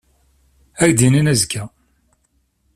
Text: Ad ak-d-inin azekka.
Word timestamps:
Ad 0.81 0.81
ak-d-inin 0.89 1.31
azekka. 1.33 1.63